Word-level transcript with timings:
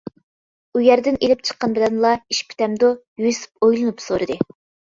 -ئۇيەردىن 0.01 1.19
ئېلىپ 1.19 1.43
چىققان 1.49 1.75
بىلەنلا 1.75 2.15
ئىش 2.35 2.41
پۈتەمدۇ؟ 2.49 2.93
-يۈسۈپ 3.27 3.69
ئويلىنىپ 3.69 4.05
سورىدى. 4.09 4.41